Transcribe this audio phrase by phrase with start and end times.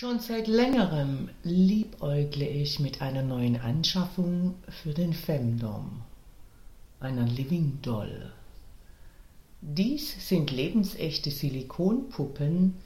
[0.00, 6.00] Schon seit längerem liebäugle ich mit einer neuen Anschaffung für den Femdom,
[7.00, 8.32] einer Living Doll.
[9.60, 12.76] Dies sind lebensechte Silikonpuppen,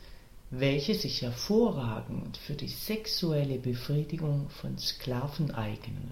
[0.51, 6.11] welche sich hervorragend für die sexuelle Befriedigung von Sklaven eignen.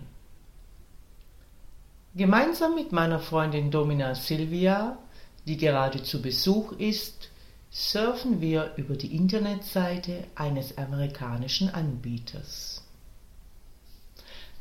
[2.14, 4.98] Gemeinsam mit meiner Freundin Domina Silvia,
[5.48, 7.31] die gerade zu Besuch ist,
[7.74, 12.84] surfen wir über die Internetseite eines amerikanischen Anbieters.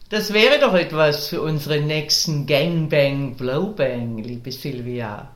[0.07, 5.29] Das wäre doch etwas für unseren nächsten Gangbang Blowbang, liebe Silvia.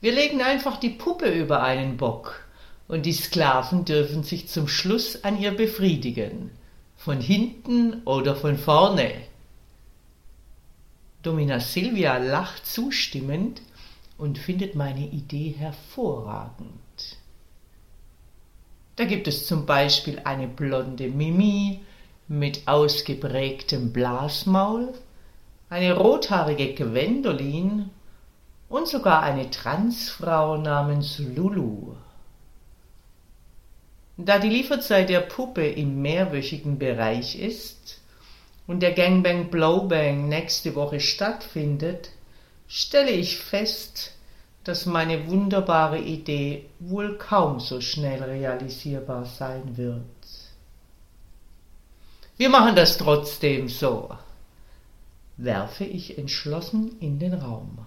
[0.00, 2.44] Wir legen einfach die Puppe über einen Bock
[2.88, 6.50] und die Sklaven dürfen sich zum Schluss an ihr befriedigen,
[6.96, 9.12] von hinten oder von vorne.
[11.22, 13.62] Domina Silvia lacht zustimmend
[14.18, 16.82] und findet meine Idee hervorragend.
[19.02, 21.80] Da gibt es zum Beispiel eine blonde Mimi
[22.28, 24.94] mit ausgeprägtem Blasmaul,
[25.68, 27.90] eine rothaarige Gwendolin
[28.68, 31.96] und sogar eine Transfrau namens Lulu.
[34.18, 38.00] Da die Lieferzeit der Puppe im mehrwöchigen Bereich ist
[38.68, 42.10] und der Gangbang Blowbang nächste Woche stattfindet,
[42.68, 44.12] stelle ich fest,
[44.64, 50.02] dass meine wunderbare Idee wohl kaum so schnell realisierbar sein wird.
[52.36, 54.10] Wir machen das trotzdem so,
[55.36, 57.86] werfe ich entschlossen in den Raum.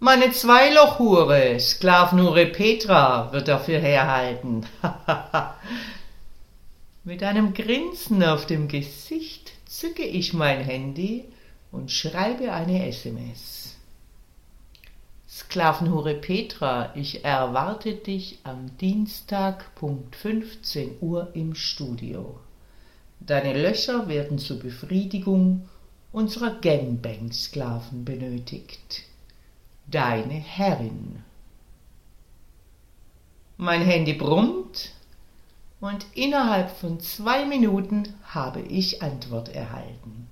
[0.00, 4.64] Meine Zweilochhure, Sklavenhure Petra, wird dafür herhalten.
[7.04, 11.24] Mit einem Grinsen auf dem Gesicht zücke ich mein Handy
[11.72, 13.67] und schreibe eine SMS.
[15.30, 22.40] Sklavenhure Petra, ich erwarte dich am Dienstag Punkt 15 Uhr im Studio.
[23.20, 25.68] Deine Löcher werden zur Befriedigung
[26.12, 29.02] unserer Gangbang-Sklaven benötigt.
[29.86, 31.22] Deine Herrin.
[33.58, 34.92] Mein Handy brummt
[35.80, 40.30] und innerhalb von zwei Minuten habe ich Antwort erhalten.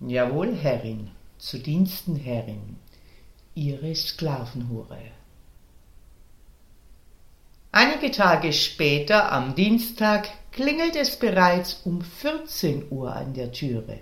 [0.00, 2.76] Jawohl, Herrin, zu Diensten, Herrin
[3.56, 4.98] ihre Sklavenhure.
[7.72, 13.98] Einige Tage später, am Dienstag, klingelt es bereits um 14 Uhr an der Türe.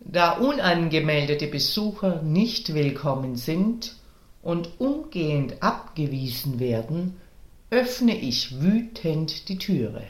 [0.00, 3.96] Da unangemeldete Besucher nicht willkommen sind
[4.42, 7.20] und umgehend abgewiesen werden,
[7.70, 10.04] öffne ich wütend die Türe.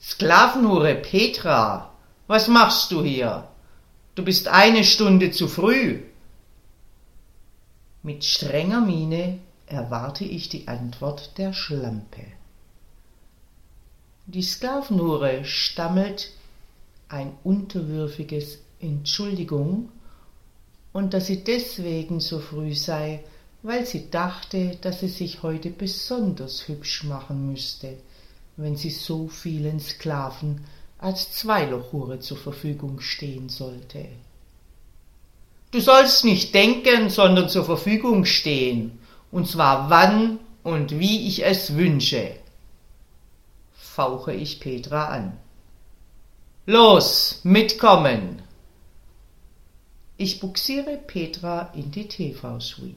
[0.00, 1.92] Sklavenhure Petra,
[2.26, 3.48] was machst du hier?
[4.14, 6.00] Du bist eine Stunde zu früh.
[8.04, 12.22] Mit strenger Miene erwarte ich die Antwort der Schlampe.
[14.26, 16.30] Die Sklavenhure stammelt
[17.08, 19.90] ein unterwürfiges Entschuldigung
[20.92, 23.24] und dass sie deswegen so früh sei,
[23.62, 27.98] weil sie dachte, dass sie sich heute besonders hübsch machen müsste,
[28.56, 30.64] wenn sie so vielen Sklaven
[31.04, 34.06] als Zweilochhure zur Verfügung stehen sollte.
[35.70, 38.98] Du sollst nicht denken, sondern zur Verfügung stehen,
[39.30, 42.36] und zwar wann und wie ich es wünsche,
[43.74, 45.38] fauche ich Petra an.
[46.64, 48.40] Los, mitkommen!
[50.16, 52.94] Ich buxiere Petra in die TV-Suite.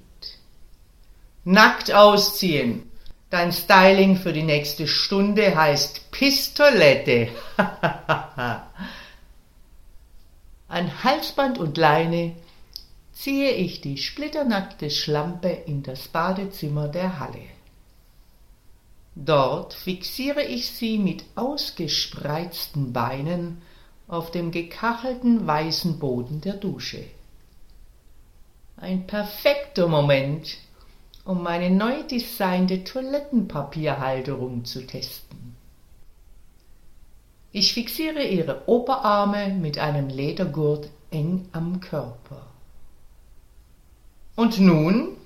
[1.43, 2.89] Nackt ausziehen,
[3.29, 7.27] Dein Styling für die nächste Stunde heißt Pistolette.
[10.69, 12.35] An Halsband und Leine
[13.11, 17.43] ziehe ich die splitternackte Schlampe in das Badezimmer der Halle.
[19.15, 23.61] Dort fixiere ich sie mit ausgespreizten Beinen
[24.07, 27.03] auf dem gekachelten weißen Boden der Dusche.
[28.77, 30.59] Ein perfekter Moment,
[31.27, 35.57] um meine neu designte Toilettenpapierhalterung zu testen.
[37.51, 42.47] Ich fixiere ihre Oberarme mit einem Ledergurt eng am Körper.
[44.37, 45.17] Und nun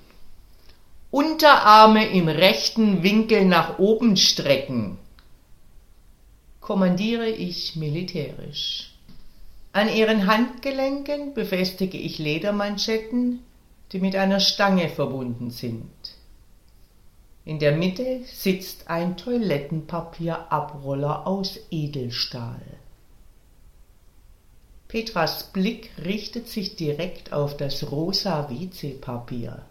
[1.12, 4.98] Unterarme im rechten Winkel nach oben strecken.
[6.62, 8.94] kommandiere ich militärisch.
[9.74, 13.39] An ihren Handgelenken befestige ich Ledermanschetten,
[13.91, 15.91] die mit einer Stange verbunden sind.
[17.43, 22.61] In der Mitte sitzt ein Toilettenpapierabroller aus Edelstahl.
[24.88, 29.63] Petras Blick richtet sich direkt auf das rosa WC-Papier.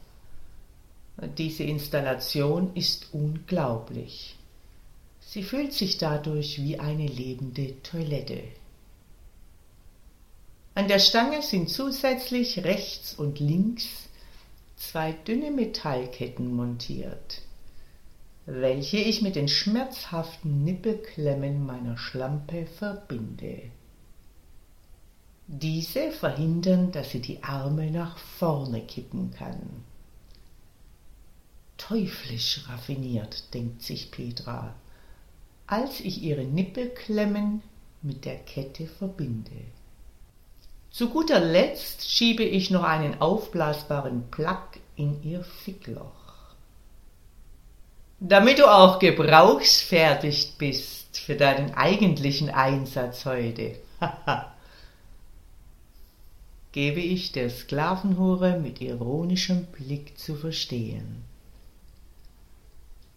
[1.36, 4.36] Diese Installation ist unglaublich.
[5.20, 8.42] Sie fühlt sich dadurch wie eine lebende Toilette.
[10.74, 14.08] An der Stange sind zusätzlich rechts und links
[14.80, 17.42] zwei dünne Metallketten montiert,
[18.46, 23.70] welche ich mit den schmerzhaften Nippelklemmen meiner Schlampe verbinde.
[25.46, 29.84] Diese verhindern, dass sie die Arme nach vorne kippen kann.
[31.76, 34.74] Teuflisch raffiniert, denkt sich Petra,
[35.66, 37.62] als ich ihre Nippelklemmen
[38.00, 39.62] mit der Kette verbinde.
[40.90, 44.58] Zu guter Letzt schiebe ich noch einen aufblasbaren Plug
[44.96, 46.10] in ihr Fickloch.
[48.18, 53.76] Damit du auch gebrauchsfertig bist für deinen eigentlichen Einsatz heute.
[56.72, 61.24] Gebe ich der Sklavenhure mit ironischem Blick zu verstehen.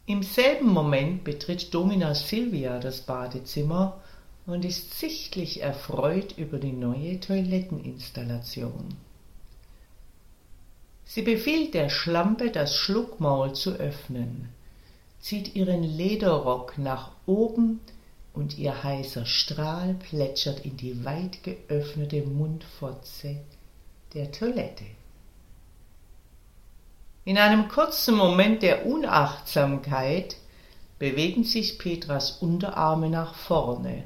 [0.06, 4.02] Im selben Moment betritt Domina Silvia das Badezimmer
[4.45, 8.95] und ist sichtlich erfreut über die neue Toiletteninstallation.
[11.06, 14.50] Sie befiehlt der Schlampe, das Schluckmaul zu öffnen,
[15.19, 17.80] zieht ihren Lederrock nach oben
[18.34, 23.38] und ihr heißer Strahl plätschert in die weit geöffnete Mundfotze
[24.13, 24.86] der Toilette.
[27.25, 30.36] In einem kurzen Moment der Unachtsamkeit
[31.00, 34.04] bewegen sich Petras Unterarme nach vorne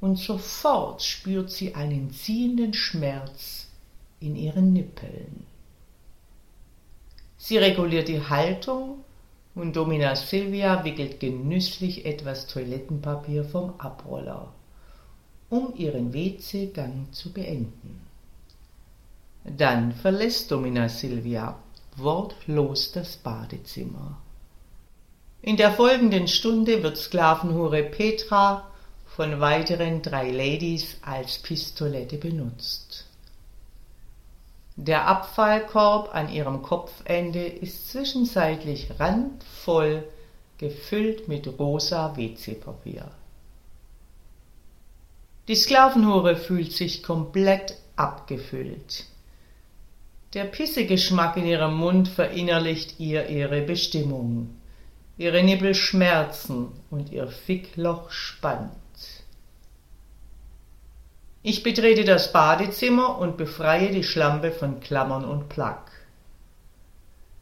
[0.00, 3.66] und sofort spürt sie einen ziehenden Schmerz
[4.20, 5.46] in ihren Nippeln.
[7.36, 9.04] Sie reguliert die Haltung
[9.54, 14.52] und Domina Silvia wickelt genüsslich etwas Toilettenpapier vom Abroller,
[15.50, 18.00] um ihren WC-Gang zu beenden.
[19.44, 21.58] Dann verlässt Domina Silvia
[21.96, 24.18] wortlos das Badezimmer.
[25.42, 28.68] In der folgenden Stunde wird Sklavenhure Petra
[29.18, 33.04] von weiteren drei Ladies als Pistolette benutzt.
[34.76, 40.04] Der Abfallkorb an ihrem Kopfende ist zwischenzeitlich randvoll
[40.58, 43.10] gefüllt mit rosa WC-Papier.
[45.48, 49.04] Die Sklavenhure fühlt sich komplett abgefüllt.
[50.32, 54.60] Der Pissegeschmack in ihrem Mund verinnerlicht ihr ihre Bestimmung.
[55.16, 58.70] Ihre Nippel schmerzen und ihr Fickloch spannt.
[61.42, 65.92] Ich betrete das Badezimmer und befreie die Schlampe von Klammern und Plack.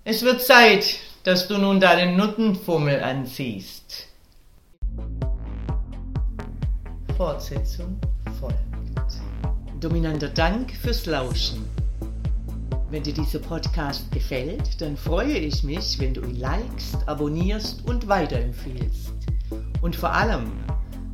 [0.05, 4.09] Es wird Zeit, dass du nun deinen Nuttenfummel anziehst.
[7.17, 7.99] Fortsetzung
[8.39, 8.59] folgt.
[9.81, 11.65] Dominanter Dank fürs Lauschen.
[12.91, 18.07] Wenn dir dieser Podcast gefällt, dann freue ich mich, wenn du ihn likest, abonnierst und
[18.09, 19.15] weiterempfiehlst.
[19.81, 20.53] Und vor allem,